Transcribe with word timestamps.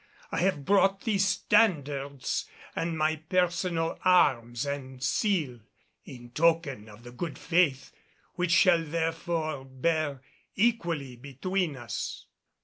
I 0.31 0.39
have 0.39 0.65
brought 0.65 1.01
these 1.01 1.27
standards 1.27 2.49
and 2.75 2.97
my 2.97 3.17
personal 3.17 3.99
arms 4.03 4.65
and 4.65 5.03
seal 5.03 5.59
in 6.05 6.31
token 6.31 6.89
of 6.89 7.03
the 7.03 7.11
good 7.11 7.37
faith 7.37 7.91
which 8.33 8.49
shall 8.49 8.83
therefore 8.83 9.63
bear 9.63 10.23
equally 10.55 11.17
between 11.17 11.75
us." 11.77 12.25